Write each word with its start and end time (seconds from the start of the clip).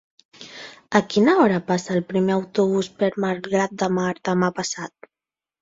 A 0.99 1.01
quina 1.13 1.35
hora 1.41 1.59
passa 1.67 1.93
el 1.97 2.01
primer 2.13 2.35
autobús 2.37 2.91
per 3.03 3.13
Malgrat 3.27 3.79
de 3.83 3.91
Mar 3.99 4.11
demà 4.31 4.55
passat? 4.63 5.11